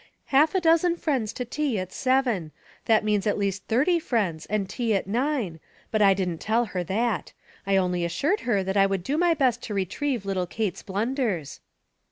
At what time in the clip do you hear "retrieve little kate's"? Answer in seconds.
9.75-10.81